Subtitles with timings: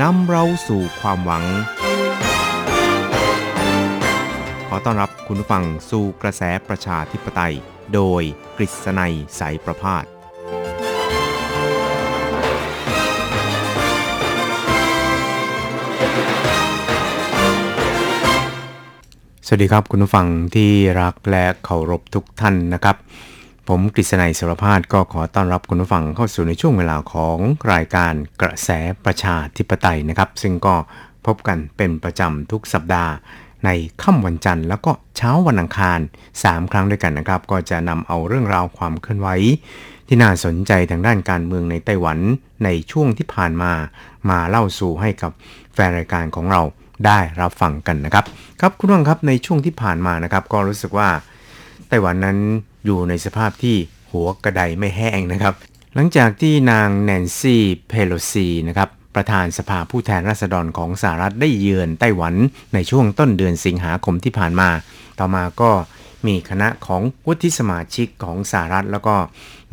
[0.00, 1.44] นำเราสู่ความหวัง
[4.68, 7.54] ขอต้อนรับคุณผู้ฟังสู่กระแสประชาธิปไตย
[7.94, 8.22] โดย
[8.56, 10.04] กฤษณัยสายประพาส
[19.46, 20.70] สวัสดีครับคุณผู้ฟังที่
[21.00, 22.96] รักและเคารพทุกท่านนะครับ
[23.72, 27.38] ผมกฤษณัยสารพาดก็ขอต้อนรับคุณผู้ฟังเข้าสู่ในช่วงเวลาของ
[27.72, 28.70] รายการกระแส
[29.04, 30.74] ประชาธิปไตยนะครับ ซึ่งก็
[31.26, 33.12] พบกันเป็นประจำทุกสัปดาห์
[33.64, 33.70] ใน
[34.02, 35.98] ค่ำวันจันทร์แล้วก็เช้าวันอังคาร
[36.34, 39.28] 3 ครั้งด้วยกันนะครับ ก็จะนำเอาเรื่องราวความเคลื่อนไหว
[40.06, 42.18] ที่น่าสนใจทางด้านการเมืองในไต้หวัน
[42.64, 43.72] ในช่วงที่ผ่านมา
[44.30, 45.30] มาเล่าสู่ให้กับ
[45.74, 46.62] แฟนรายการของเรา
[47.06, 48.24] ได้รับฟังกันนะครับ
[48.60, 51.08] ครับคุณผู้ฟังครับในช่วงที่ผ่านมานะครับ ก็รู้สึกว่า
[51.88, 52.38] ไต้หวันนั้น
[52.84, 53.76] อยู่ในสภาพที่
[54.10, 55.54] หัวกระไดไม่แห้งนะครับ
[55.94, 62.34] หลังจากที่นางแนนซี่เพโลซีนะครับประธานสภาผู้แทนราษฎรของสหรัฐได้เยือนไต้หวัน
[62.74, 64.68] ในช่วงต้นเดือนสิงหาคมที่ผ่านมา
[65.18, 65.70] ต่อมาก็
[66.26, 69.16] มีคณะของวุฒิสมาชิกของสหรัฐ แล้วก็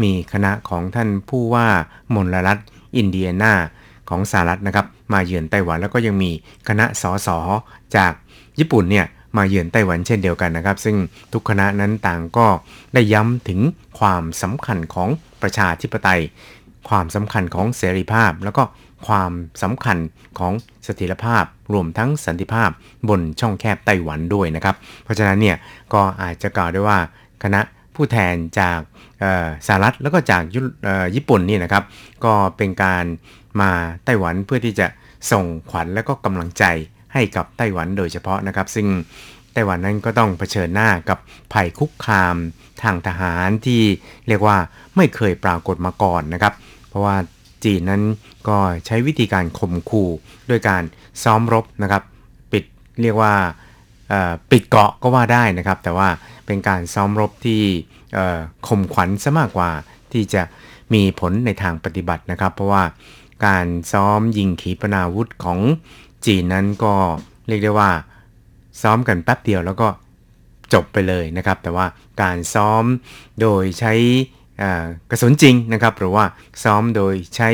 [0.03, 1.67] มีคณะของท่านผู้ว่า
[2.16, 2.59] มลรัฐ
[2.97, 3.53] อินเดียนา
[4.09, 6.31] ของสหรัฐนะครับ มาเยือนไต้หวันแล้วก็ยังมี
[6.68, 7.30] คณะสส
[7.96, 8.13] จาก
[8.59, 9.06] ญี่ปุ่นเนี่ย
[9.38, 10.96] มาเยือนไต้หวันเช่นเดียวกันนะครับ ซึ่ง
[11.34, 12.47] ทุกคณะนั้นต่างก็
[12.94, 13.59] ได้ย้ำถึง
[14.00, 15.09] ความสำคัญของ
[15.41, 16.22] ประชาธิปไตย
[16.90, 18.63] ความสำคัญของเสรีภาพ แล้วก็
[19.07, 19.31] ความ
[19.63, 19.97] สำคัญ
[20.40, 20.53] ของ
[20.84, 21.44] เสถียรภาพ
[21.74, 22.69] รวมทั้งสันติภาพ
[23.09, 25.57] บนช่องแคบไต้หวันด้วยนะครับ เพราะฉะนั้นเนี่ย
[25.94, 27.00] ก็อาจจะกล่าวได้ว่า
[27.44, 27.62] คณะ
[27.95, 28.79] ผู้แทนจาก
[29.68, 30.44] สหรัฐแล้วก็จาก
[31.16, 31.84] ญี่ปุ่นนี่นะครับ
[32.25, 33.06] ก็เป็นการ
[33.62, 33.72] มา
[34.06, 34.88] ไต้หวันเพื่อที่จะ
[35.31, 36.63] ส่งขวัญและก็กำลังใจ
[37.16, 38.88] ให้กับไต้หวันโดยเฉพาะนะครับ ซึ่ง
[39.53, 41.20] ไต้หวันนั้นก็ต้องเผชิญหน้ากับ
[41.53, 42.36] ภัยคุกคาม
[42.84, 43.81] ทางทหารที่
[44.28, 44.58] เรียกว่า
[44.96, 46.54] ไม่เคยปรากฏมาก่อนนะครับ
[46.90, 47.16] เพราะว่า
[47.64, 48.04] จีนนั้น
[48.48, 50.09] ก็ใช้วิธีการข่มขู่
[50.50, 50.84] ด้วยการ
[51.24, 52.04] ซ้อมรบนะครับ
[52.52, 52.64] ปิด
[53.02, 53.34] เรียกว่า
[54.52, 56.09] ปิดเกาะก็ว่าได้นะครับ แต่ว่า
[56.46, 57.62] เป็นการซ้อมรบที่
[58.68, 59.72] ข่มขวัญซะมากกว่า
[60.12, 60.42] ที่จะ
[60.94, 62.84] มีผลในทางปฏิบัตินะครับ เพราะว่า
[63.46, 65.59] การซ้อมยิงขีปนาวุธของ
[66.25, 66.94] จีนนั้นก็
[67.47, 67.91] เรียกได้ว่า
[68.81, 69.88] ซ้อมกันแป๊บเดียวแล้วก็
[70.74, 71.86] จบไปเลยนะครับ แต่ว่า
[72.22, 72.84] การซ้อม
[73.41, 73.94] โดยใช้
[75.09, 76.25] กระสุนจริงนะครับ หรือว่า
[76.63, 77.50] ซ้อมโดยใช้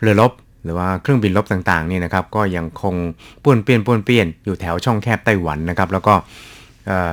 [0.00, 0.32] เรือรบ
[0.64, 2.94] หรือว่าเครื่องบินรบต่างๆนี่นะครับ ก็ยังคง
[3.42, 6.14] ป้วนเปี้ยนป้วนเปี้ยนอยู่แถวช่องแคบไต้หวันนะครับ แล้วก็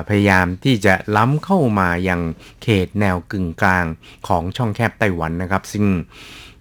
[0.08, 2.20] พยายามที่จะล้ำเข้ามายัง
[2.62, 3.84] เขตแนวกึ่งกลาง
[4.28, 5.84] ของช่องแคบไต้หวันนะครับ ซึ่ง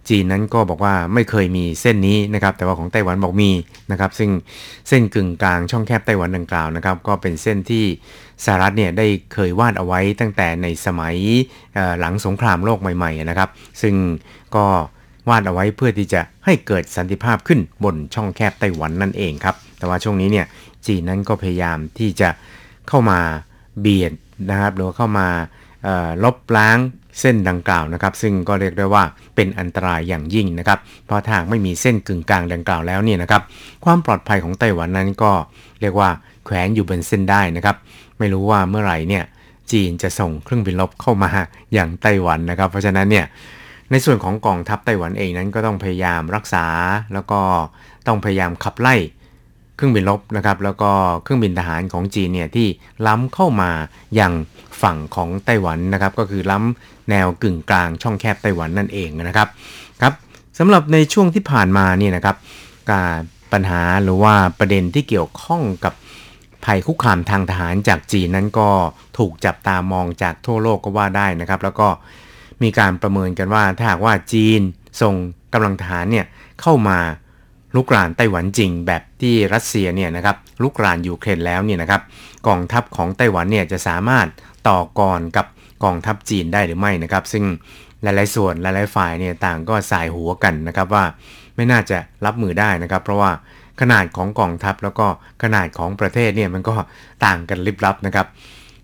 [0.10, 3.52] จีนนั้นก็บอกว่าไม่เคยมีเส้นนี้นะครับ แต่ว่าของไต้หวันบอกมี
[3.92, 4.32] นะครับ ซึ่ง
[4.88, 7.86] เส้นกึ่งกลางช่องแคบไต้หวันดังกล่าวนะครับ ก็เป็นเส้นที่
[8.46, 11.16] สหรัฐเนี่ยได้เคยวาดเอาไว้ตั้งแต่ในสมัย
[12.00, 13.50] หลังสงครามโลกใหม่ ๆ นะครับ
[13.82, 13.96] ซึ่ง
[14.56, 14.66] ก็
[15.30, 20.46] วาดเอาไว้เพื่อที่จะให้เกิดสันติภาพขึ้นบนช่องแคบไต้หวันนั่นเองครับ แต่ว่าช่วงนี้เนี่ย
[20.88, 22.30] จีนนั้นก็พยายามที่จะ
[22.88, 23.20] เข้ามา
[23.80, 24.14] เบียด
[24.50, 25.28] นะครับหรือว่าเข้ามา
[26.24, 26.78] ลบล้าง
[27.20, 29.04] เส้นดังกล่าวนะครับ ซึ่งก็เรียกได้ว่า
[29.36, 33.42] เป็นอันตรายอย่างยิ่งนะครับ เพราะถ้าไม่มีเส้นกึ่งกลางดังกล่าวแล้วเนี่ยนะครับ
[33.86, 35.32] ความปลอดภัยของไต้หวันนั้นก็
[35.82, 36.10] เรียกว่า
[36.46, 37.76] แขวนอยู่บนเส้นได้นะครับ
[38.18, 39.24] ไม่รู้ว่าเมื่อไหร่เนี่ย
[39.72, 41.32] จีนจะส่งเครื่องบินรบเข้ามา
[41.74, 43.26] อย่างไต้หวันนะครับ เพราะฉะนั้นเนี่ย
[43.92, 46.66] ในส่วนของกองทัพไต้หวันเองนั้นก็ต้องพยายามรักษา
[47.14, 47.40] แล้วก็
[48.08, 48.96] ต้องพยายามขับไล่
[49.76, 50.92] เครื่องบินรบนะครับแล้วก็
[51.24, 52.68] เครื่องบินทหารของจีนเนี่ยที่
[53.08, 53.72] ล้ำเข้ามา
[54.16, 54.34] อย่าง
[54.82, 59.48] ฝั่งของไต้หวันนะครับ ก็คือล้ำแนวกึ่งกลางช่องแคบไต้หวันนั่นเองนะครับ
[60.02, 60.14] ครับ
[60.60, 62.36] สำหรับในช่วงที่ผ่านมาเนี่ยนะครับ
[62.92, 63.20] การ
[63.54, 65.94] ปัญหาหรือว่าประเด็นที่เกี่ยวข้องกับ
[66.66, 68.70] ภัยคุกคามทางทหารจากจีนนั้นก็
[69.18, 71.88] ถูกจับตามองจากทั่วโลกก็ว่าได้นะครับ แล้วก็
[72.64, 74.60] มีการประเมินกันว่าถ้าหากว่าจีน
[75.02, 75.16] ส่ง
[75.54, 76.26] กำลังทหารเนี่ย
[76.62, 77.00] เข้ามา
[77.76, 82.02] ลุกรานไต้หวันจริงแบบที่รัสเซียเนี่ยนะครับลุกรานยูเครนแล้วเนี่ยนะครับ
[82.48, 84.28] กองทัพของไต้หวันเนี่ยจะสามารถ
[84.68, 85.46] ต่อกรกับ
[85.84, 87.44] กองทัพจีนได้หรือไม่นะครับ ซึ่ง
[88.04, 91.04] หลายๆส่วนหลายๆฝ่ายเนี่ยต่างก็สายหัวกันนะครับว่า
[91.56, 93.32] ไม่น่าจะรับมือได้นะครับ เพราะว่า
[93.82, 95.08] ขนาดของกองทัพแล้วก็
[95.44, 96.76] ขนาดของประเทศเนี่ยมันก็
[97.26, 98.28] ต่างกันลิบลับนะครับ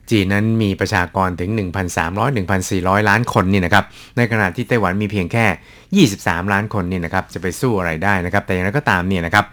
[0.10, 1.50] จีนนั้นมีประชากรถึง
[2.30, 3.86] 1,300-1,400 ล้านคนนี่นะครับ
[4.18, 9.46] ในขณะที่ไต้หวันมีเพียงแค่ 23 ล้านคนนี่นะครับ จะไปสู้อะไรได้นะครับ แต่อย่างไรก็ตามเนี่ยนะครับ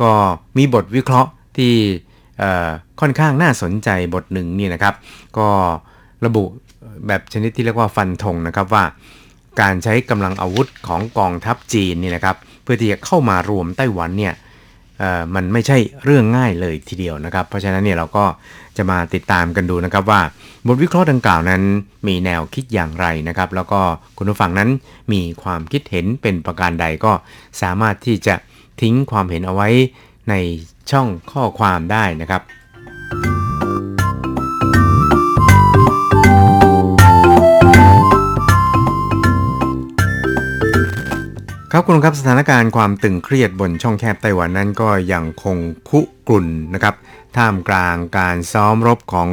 [0.00, 0.10] ก็
[0.58, 1.74] มีบทวิเคราะห์ที่
[3.00, 4.94] ค่อนข้างน่าสนใจบทหนึ่งนี่นะครับ
[5.38, 5.48] ก็
[6.26, 6.44] ระบุ
[7.06, 8.84] แบบชนิดที่เรียกว่าฟันธงนะครับว่า
[9.60, 14.34] การใช้กำลังอาวุธของกองทัพจีนนี่นะครับ เพื่อที่จะเข้ามารวมไต้หวันเนี่ย
[15.34, 18.24] มันไม่ใช่เรื่องง่ายเลยทีเดียวนะครับ เพราะฉะนั้นเนี่ยเราก็
[18.76, 20.20] จะมาติดตามกันดูนะครับว่า
[20.66, 21.62] บทวิเคราะห์ดังกล่าวนั้น
[22.08, 23.80] มีแนวคิดอย่างไรนะครับ แล้วก็
[24.18, 24.70] คุณผู้ฟังนั้น
[25.12, 27.12] มีความคิดเห็นเป็นประการใดก็
[27.62, 28.34] สามารถที่จะ
[28.80, 29.68] ทิ้งความเห็นเอาไว้
[30.30, 30.34] ใน
[30.90, 32.42] ช่องข้อความได้นะครับ
[41.76, 45.56] ครับคุณครับสถานการณ์ความตึงเครียดบนช่องแคบไต้หวันนั้นก็ยังคง
[45.90, 46.94] คุกรุ่นนะครับ
[47.36, 49.30] ท่ามกลางการซ้อมรบของ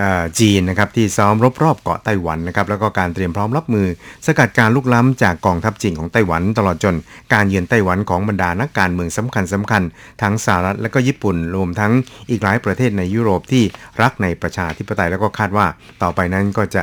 [0.00, 3.86] ออจีนนะครับที่ซ้อมรบรอบเกาะไต้หวันนะครับแล้วก็การเตรียมพร้อมรับมือ
[4.26, 6.96] สกัดการลุกล้ำจากกองทัพจีนของไต้หวัน ตลอดจน
[7.34, 9.82] การเยือนไต้หวันของบรรดานักการเมืองสำคัญสำคัญ
[10.22, 11.92] ทั้งสหรัฐและก็ญี่ปุ่นรวมทั้ง
[12.30, 13.64] อีกหลายประเทศในยุโรปที่
[14.02, 15.66] รักในประชาธิปไตยแล้วก็คาดว่า
[16.02, 16.82] ต่อไปนั้นก็จะ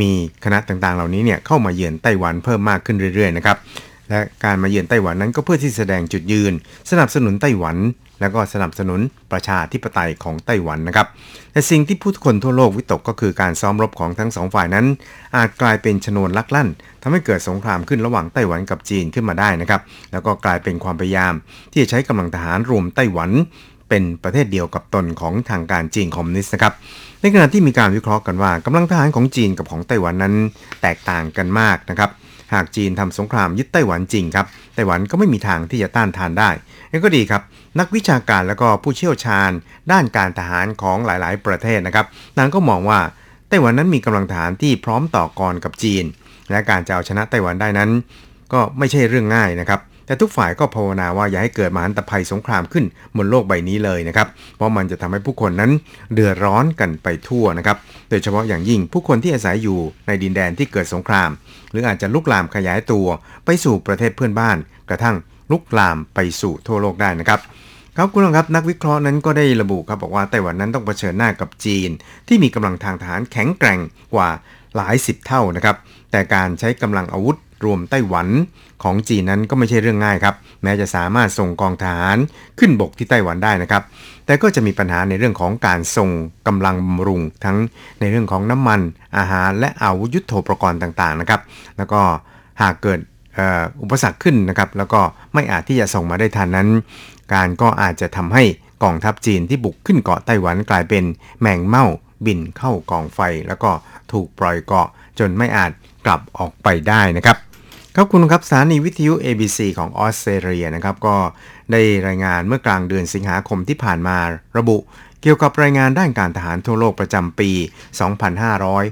[0.00, 0.10] มี
[0.44, 3.58] คณะต่างๆ เหล่านี้เนี่ยเข้ามาเยือนไต้หวันเพิ่มมากขึ้นเรื่อยๆนะครับ
[4.10, 6.52] และการมาเยือนไต้หวันนั้นก็เพื่อที่แสดงจุดยืน
[6.90, 7.76] สนับสนุนไต้หวัน
[8.20, 9.00] แล้วก็สนับสนุน
[9.32, 11.06] ประชาธิปไตยของไต้หวันนะครับ
[11.52, 14.86] แต่สิ่งที่ผู้คนทั่วโลกวิตกก็คือการซ้อมรบของทั้งสองฝ่ายนั้น
[15.36, 16.68] อาจกลายเป็นชนวนลักลั่น
[17.02, 19.80] ทำให้เกิดสงครามขึ้นระหว่างไต้หวันกับจีนขึ้นมาได้นะครับ
[20.12, 21.34] แล้วก็กลายเป็นความพยายาม
[21.72, 23.30] ที่จะใช้กำลังทหารรวมไต้หวัน
[23.88, 26.74] เป็นประเทศเดียวกับตนของทางการจีนคอมมิวนิสต์นะครับ
[27.20, 30.34] ในขณะที่มีการวิเคราะห์กันว่ากำลังทหารของจีนกับของไต้หวันนั้น
[30.82, 32.10] แตกต่างกันมากนะครับ
[32.52, 36.50] หากจีนทำสงครามยึดไต้หวันจริงครับไต้หวันก็ไม่มีทางที่จะต้านทานได้
[36.90, 37.42] นั่นก็ดีครับ
[37.78, 39.50] นักวิชาการและก็ผู้เชี่ยวชาญ
[39.92, 42.06] ด้านการทหารของหลาย ๆ ประเทศนะครับ
[42.38, 43.00] นางก็มองว่า
[43.48, 46.04] ไต้หวันนั้นมีกำลังทหารที่พร้อมต่อกรกับจีน
[46.50, 47.90] และการจะเอาชนะไต้หวันได้นั้น
[48.52, 49.80] ก็ไม่ใช่เรื่องง่ายนะครับ
[50.10, 52.84] แต่ทุกฝ่ายก็ภาวนาว่าอย่าให้เกิดมหันตภัยสงครามขึ้น
[53.16, 55.70] บนโลกใบนี้เลยนะครับ เพราะมันจะทำให้ผู้คนนั้น
[56.14, 57.76] เดือดร้อนกันไปทั่วนะครับ
[58.10, 61.30] โดยเฉพาะอย่างยิ่งผู้คนที่อาศัยอยู่ในดินแดนที่เกิดสงคราม
[61.70, 63.06] หรืออาจจะลุกลามขยายตัว
[63.44, 64.56] ไปสู่ประเทศเพื่อนบ้าน
[64.88, 65.16] กระทั่ง
[65.50, 67.40] ลุกลามไปสู่ทั่วโลกได้นะครับ
[67.96, 71.90] ครับคุณผู้ชมครับนักวิเคราะห์นั้นก็ได้ระบุครับบอกว่าไต้หวันนั้นต้องเผชิญหน้ากับจีน
[72.28, 73.78] ที่มีกำลังทางทหารแข็งแกร่ง
[74.14, 74.28] กว่า
[74.76, 75.76] หลายสิบเท่านะครับ
[76.10, 78.28] แต่การใช้กำลังอาวุธ รวมไต้หวัน
[78.82, 82.16] ของจีนนั้นก็ไม่ใช่เรื่องง่ายครับ แม้จะสามารถส่งกองทหาร
[82.58, 83.82] ขึ้นบกที่ไต้หวันได้นะครับ
[84.26, 86.10] แต่ก็จะมีปัญหาในเรื่องของการส่ง
[86.46, 87.56] กำลังบำรุง ทั้ง
[88.00, 88.80] ในเรื่องของน้ำมัน
[89.18, 91.40] อาหารและอาวุธยุโทโธปกรณ์ต่างๆนะครับ
[91.76, 92.00] แล้วก็
[92.62, 93.00] หากเกิด
[93.38, 95.00] อ,อ,อุปสรรคขึ้นนะครับ แล้วก็
[95.34, 96.68] ไม่อาจที่จะส่งมาได้ทันนั้น
[97.34, 98.44] การก็อาจจะทำให้
[98.84, 101.04] กองทัพจีนที่บุกขึ้นเกาะไต้หวันกลายเป็น
[101.40, 101.86] แมงเม่า
[102.26, 103.70] บินเข้ากองไฟ แล้วก็
[104.12, 105.70] ถูกปล่อยเกาะจนไม่อาจ
[106.06, 107.36] กลับออกไปได้นะครับ
[107.96, 111.16] ครับคุณครับสถานีวิทยุ ABC ของออสเตรเลียนะครับก็
[111.72, 114.16] ได้รายงานเมื่อกลางเดือนสิงหาคมที่ผ่านมา
[114.58, 114.76] ระบุ
[115.22, 117.50] เกี่ยวกับรายงานด้านการทหารทั่วโลกประจำปี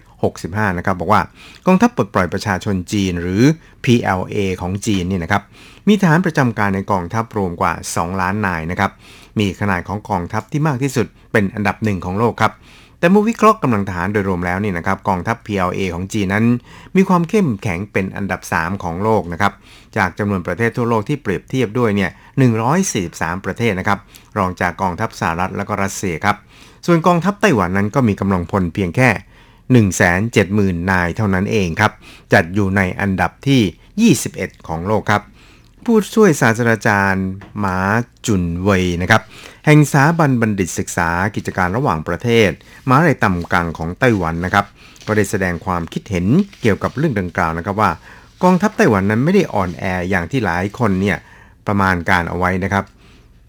[0.08, 1.22] 2565 นะครับบอกว่า
[1.67, 3.43] กองทัพปลดปล่อยประชาชนจีนหรือ
[3.84, 5.43] PLA ของจีนเนี่ยนะครับ
[5.88, 8.90] มีทหารประจำการในกองทัพรวมกว่า 2 ล้านนายนะครับ
[9.38, 12.52] มีขนาดของกองทัพที่มากที่สุดเป็นอันดับหนึ่งของโลกครับ
[12.98, 16.44] แต่เมื่อวิเคราะห์กำลังทหารโดยรวมแล้วนี่นะครับกองทัพ PLA ของจีนนั้น
[16.96, 19.52] มีความเข้มแข็งเป็นอันดับ 3 ของโลกนะครับ
[19.96, 22.10] จากจำนวนประเทศทั่วโลกที่เปรียบเทียบด้วยเนี่ย
[22.78, 23.98] 143 ประเทศนะครับ
[24.38, 26.36] รองจากกองทัพสหรัฐและก็รัสเซียครับ
[26.86, 29.10] ส่วนกองทัพไต้หวันนั้นก็มีกำลังพลเพียงแค่
[30.74, 31.93] 170,000 นายเท่านั้นเองครับ
[32.32, 35.22] จัดอยู่ในอันดับที่ 21 ของโลกครับ
[35.84, 37.26] ผู้ช่วยศาสตราจารย์
[37.58, 37.78] หมา
[38.26, 39.22] จุนเวยนะครับ
[39.70, 42.51] แห่งสถาบันบัณฑิตศึกษากิจการระหว่างประเทศ
[42.89, 44.67] มหาวิทยาลัยต่ำกลางของไต้หวันนะครับ
[45.06, 46.27] ก็ได้แสดงความคิดเห็น
[46.60, 47.91] เกี่ยวกับเรื่องดังกล่าวนะครับว่า
[48.43, 51.19] กองทัพไต้หวันนั้นไม่ได้อ่อนแออย่างที่หลายคนเนี่ย
[51.67, 52.84] ประมาณการเอาไว้นะครับ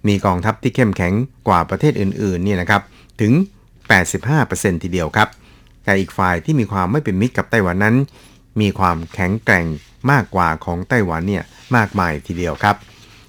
[0.08, 1.14] มีกองทัพที่เข้มแข็ง
[1.48, 2.82] กว่าประเทศอื่นๆเนี่ยนะครับ
[3.22, 3.34] ถึง
[4.08, 5.30] 85%ทีเดียวครับ
[5.84, 7.96] แต่อีกฝ่ายที่มีความไม่เป็นมิตรกับไต้หวันนั้น
[8.62, 9.66] มีความแข็งแกร่ง
[10.12, 11.44] มากกว่าของไต้หวันเนี่ย
[11.76, 12.78] มากมายทีเดียวครับ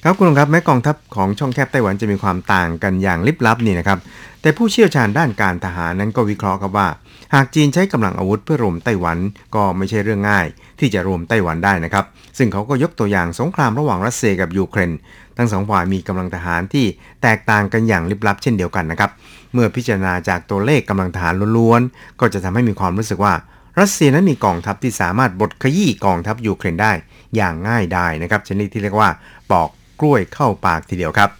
[0.04, 3.98] ครับคุณครับแม้กองทัพของช่องแคบไต้หวันจะมีความต่างกันอย่างลิบลับนี่นะครับ
[4.40, 6.88] แต่ผู้เชี่ยวชาญด้านการทหารนั้นก็วิเคราะห์ครับว่า
[7.34, 9.18] หากจีนใช้กำลังอาวุธเพื่อรวมไต้หวัน
[9.54, 10.46] ก็ไม่ใช่เรื่องง่าย
[10.80, 12.04] ที่จะรวมไต้หวันได้นะครับ
[12.38, 14.92] ซึ่งเขาก็ยกตัวอย่างสงครามระหว่างรัสเซียกับยูเครน
[15.36, 16.86] ทั้งสองฝ่ายมีกำลังทหารที่
[17.22, 19.10] แตกต่างกันอย่างลิบลับเช่นเดียวกันนะครับ
[19.52, 23.34] เมื่อพิจารณาจากตัวเลขกำลังทหารล้วนๆก็จะทำให้มีความรู้สึกว่า
[23.80, 26.92] รัสเซียนั้นมีกองทัพที่สามารถบดขยี้กองทัพยูเครนได้
[27.36, 29.08] อย่างง่ายดายนะครับชนิดที่เรียกว่า
[29.50, 31.30] ปอก กล้วยเข้าปากทีเดียวครับ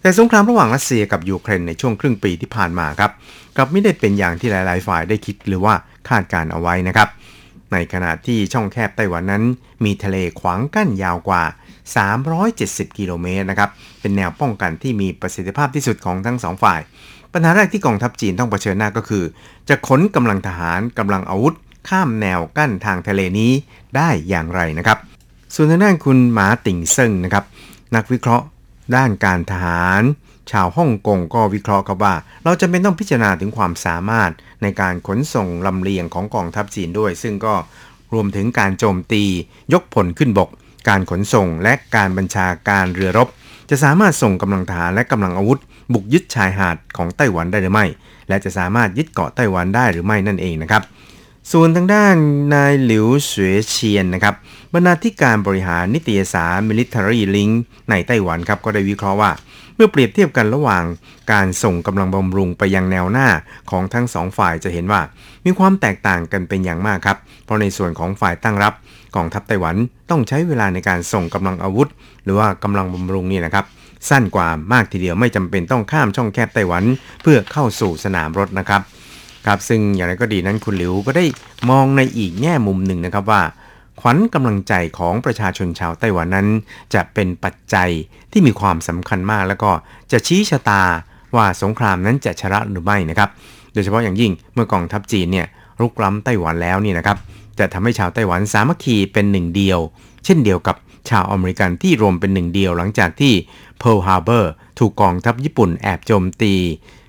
[0.00, 3.10] แต่สงครามระหว่างรัสเซียกับยูเครนในช่วงครึ่งปีที่ผ่านมาครับ
[3.56, 5.74] กลับไม่ได้เป็นอย่างที่หลาย ๆ ฝ่ายได้คิดหรือว่า
[6.08, 7.08] คาดการเอาไว้นะครับ
[7.72, 9.44] ในขณะที่ช่องแคบไต้หวันนั้น
[9.84, 11.42] มีทะเลขวางกั้นยาวกว่า
[12.20, 13.70] 370 กิโลเมตรนะครับ
[14.00, 16.80] เป็นแนวป้องกันที่มีประสิทธิภาพที่สุดของทั้งสองฝ่าย
[17.32, 19.24] ปัญหาแรกที่กองทัพจีนต้องเผชิญหน้าก็คือ
[19.68, 21.54] จะขนกำลังทหารกำลังอาวุธ
[21.88, 23.52] ข้ามแนวกั้นทางทะเลนี้
[23.96, 24.98] ได้อย่างไรนะครับ
[25.54, 27.44] ส่วนทางด้านคุณหมาติ่งเซิงนะครับ
[27.94, 28.46] นักวิเคราะห์
[28.96, 30.02] ด้านการทหาร
[30.50, 32.14] ชาวฮ่องกงก็วิเคราะห์ครับว่า
[32.44, 34.30] เราจะเป็นต้องพิจารณาถึงความสามารถ
[34.62, 37.54] ในการขนส่งลำเลียงของกองทัพจีนด้วย ซึ่งก็
[38.12, 39.24] รวมถึงการโจมตี
[39.72, 40.48] ยกผลขึ้นบก
[40.88, 43.28] การขนส่งและการบัญชาการเรือรบ
[43.70, 45.60] จะสามารถส่งกำลังทหารและกำลังอาวุธ
[45.92, 47.86] บุกยึดชายหาดของไต้หวันได้หรือไม่
[48.28, 50.82] และจะสามารถยึดเกาะไต้หวันได้หรือไม่นั่นเองนะครับ
[51.52, 52.16] ส่วนทางด้าน
[52.54, 54.34] นายหลิวเสวยเชียนนะครับ
[54.72, 57.54] บรรณาธิการบริหารนิตยสาร Military Link
[57.90, 59.30] ในไต้หวันครับก็ได้วิเคราะห์ว่า
[59.76, 60.84] เมื่อเปรียบเทียบกันระหว่าง
[61.32, 63.28] การส่งกำลังบำรุงไปยังแนวหน้า
[63.70, 65.00] ของทั้งสองฝ่ายจะเห็นว่า
[65.44, 68.74] มีความแตกต่างกันเป็นอย่างมากครับ เพราะในส่วนของฝ่ายตั้งรับ
[69.16, 69.76] กองทัพไต้หวัน
[70.10, 71.88] ต้องใช้เวลาในการส่งกำลังอาวุธ
[72.24, 73.64] หรือว่ากำลังบำรุงนี่นะครับ
[74.08, 76.84] สั้นกว่ามากทีเดียวไม่จำเป็นต้องข้ามช่องแคบไต้หวัน
[77.22, 78.82] เพื่อเข้าสู่สนามรบนะครับ
[79.46, 81.24] ครับซึ่งอย่างไรก็ดีนั้นคุณหลิวก็ได้
[81.70, 83.42] มองในอีกแง่มุมหนึ่งนะครับว่า
[84.00, 86.48] ขวัญกำลังใจของประชาชนชาวไต้หวันนั้น
[86.94, 87.90] จะเป็นปัจจัย
[88.32, 89.70] ที่มีความสำคัญมาก แล้วก็
[90.12, 90.82] จะชี้ชะตา
[91.36, 93.28] ว่าสงครามนั้นจะชนะหรือไม่นะครับ
[93.72, 95.46] โดยเฉพาะอย่างยิ่งเมื่อกองทัพจีนเนี่ย
[95.80, 97.16] รุกล้ำไต้หวันแล้วนี่นะครับ
[97.58, 99.78] จะทำให้ชาวไต้หวันสามัคคีเป็นหนึ่งเดียว
[100.24, 100.76] เช่นเดียวกับ
[101.10, 103.32] ชาวอเมริกันที่รวมเป็นหนึ่งเดียวหลังจากที่
[103.82, 104.44] Pearl Harbor
[104.78, 106.54] ถูกกองทัพญี่ปุ่นแอบโจมตี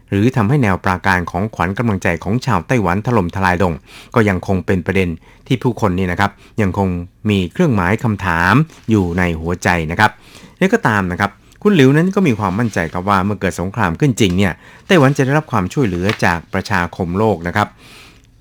[0.10, 3.74] หรือทำให้แนวปราการของขวัญกำลังใจของชาวไต้หวันถล่มทลายลง
[4.16, 5.10] ก็ยังคงเป็นประเด็น
[5.48, 6.90] ที่ผู้คนนี่นะครับ ยังคง
[7.30, 8.54] มีเครื่องหมายคำถาม
[8.90, 10.12] อยู่ในหัวใจนะครับ
[10.60, 11.32] นี่ก็ตามนะครับ
[11.64, 14.54] คุณหลิวนั้นก็มีความมั่นใจครับว่าเมื่อเกิดสงครามขึ้นจริงเนี่ย
[14.88, 17.68] ไต้หวันจะได้รับความช่วยเหลือจากประชาคมโลกนะครับ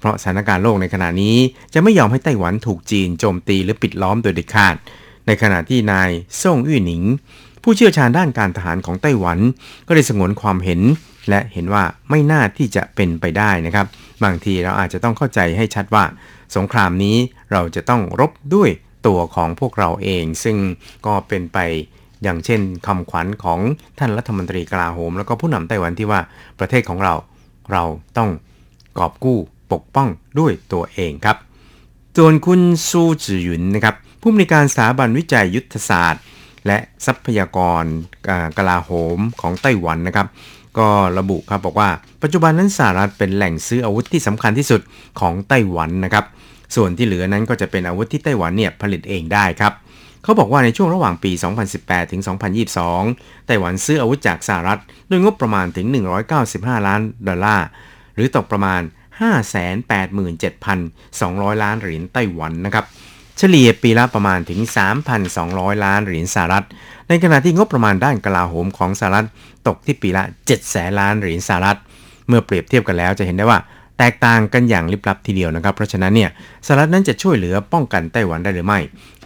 [0.00, 1.36] เพราะสถานการณ์โลกในขณะนี้
[1.74, 4.74] จะไม่ยอมให้ไต้หวันถูกจีนโจมตีหรือปิดล้อมโดยเด็ดขาด
[5.26, 6.10] ในขณะที่นาย
[6.42, 7.02] ซ่งอี้หนิง
[7.62, 9.38] ผู้เชี่ยวชาญด้านการทหารของไต้หวัน
[9.86, 10.80] ก็ได้สงวนความเห็น
[11.28, 13.86] และเห็นว่าไม่น่าที่จะเป็นไปได้นะครับ
[14.24, 16.04] บางทีเราอาจจะต้องเข้าใจให้ชัดว่า
[16.56, 17.16] สงครามนี้
[17.52, 18.70] เราจะต้องรบด้วย
[19.06, 20.56] ตัวของพวกเราเอง ซึ่ง
[21.06, 21.58] ก็เป็นไป
[22.22, 23.60] อย่างเช่นคำขวัญของ
[23.98, 26.20] ท่านรัฐมนตรีกลาโหม แล้วก็ผู้นำไต้หวันที่ว่า
[26.58, 27.14] ประเทศของเรา
[27.72, 27.84] เรา
[28.18, 28.30] ต้อง
[28.98, 29.38] กอบกู้
[29.72, 31.36] ปกป้องด้วยตัวเองครับ
[32.16, 36.22] ส่วนคุณซูจือหยุนนะครับผู้อำนวยการสถาบันวิจัยยุทธศาสตร์
[36.66, 37.84] และทรัพยากร
[38.58, 40.26] กลาโหมของไต้หวันนะครับ
[40.78, 41.88] ก็ระบุครับบอกว่า
[42.22, 44.80] ปัจจุบันนั้นสหรัฐเป็นแหล่งซื้ออาวุธที่สำคัญที่สุด
[45.20, 46.24] ของไต้หวันนะครับ
[46.76, 49.72] ส่วนที่เหลือนั้นก็จะเป็นอาวุธที่ไต้หวันเนี่ยผลิตเองได้ครับ
[50.22, 51.32] เขาบอกว่าในช่วงระหว่างปี
[51.72, 52.22] 2018 ถึง
[52.84, 54.80] 2022 ไต้หวันซื้ออาวุธจากสหรัฐ
[55.10, 55.86] ด้วยงบประมาณถึง
[56.36, 57.66] 195 ล้านดอลลาร์
[58.14, 58.82] หรือตกประมาณ
[60.42, 62.84] 587,200 ล้านเหรียญไต้หวันนะครับ
[63.38, 64.60] เฉลี่ยปีละประมาณถึง
[65.22, 66.66] 3,200 ล้านเหรียญสหรัฐ
[67.08, 69.26] ในขณะที่งบประมาณด้านกลาโหมของสหรัฐ
[69.66, 71.78] ตกที่ปีละ 7 แสนล้านเหรียญสหรัฐ
[72.28, 73.58] เมื่อเปรียบเทียบกันแล้วจะเห็นได้ว่า
[73.98, 76.30] แตกต่างกันอย่างลิบลับทีเดียวนะครับ เพราะฉะนั้นเนี่ย
[76.66, 78.80] สหรัฐนั้นจะช่วยเหลือป้องกันไต้หวันได้หรือไม่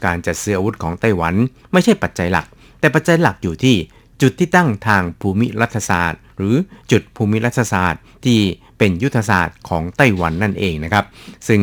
[0.04, 1.34] การจัดซื้ออาวุธของไต้หวัน
[1.72, 2.46] ไม่ใช่ปัจจัยหลัก
[2.80, 3.76] แต่ปัจจัยหลักอยู่ที่
[4.22, 6.54] จุดที่ตั้งทางภูมิรัฐศาสตร์ หรือ
[6.90, 8.38] จุดภูมิรัฐศาสตร์ที่
[8.78, 11.04] เป็นยุทธศาสตร์ของไต้หวันนั่นเองนะครับ
[11.48, 11.60] ซึ่ง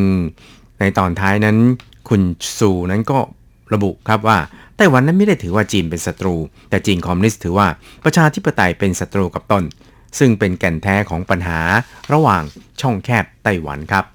[0.80, 1.58] ในตอนท้ายนั้น
[2.10, 2.22] คุณ
[2.58, 3.20] ซูนั้นก็
[3.74, 4.38] ระบุครับว่า
[4.78, 6.36] ไต้หวันนั้นไม่ได้ถือว่าจีนเป็นศัตรู
[6.70, 7.68] แต่จีนคอมมิวนิสต์ถือว่า
[8.06, 9.64] ประชาธิปไตยเป็นศัตรูกับตน
[10.20, 11.60] ซึ่งเป็นแก่นแท้ของปัญหา
[12.14, 12.44] ระหว่าง
[12.82, 14.06] ช่องแคบไต้หวันครับ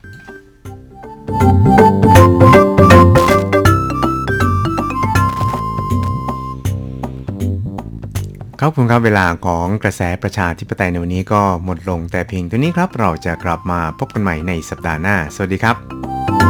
[8.61, 16.42] ครับคุณครับเวลาของกระแสประชาธิปไตยในวันนี้ก็หมดลงแต่เพียงเท่านี้ครับ เราจะกลับมาพบกันใหม่ในสัปดาห์หน้า สวัสดีครับ